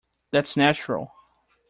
That's 0.31 0.57
natural. 0.57 1.11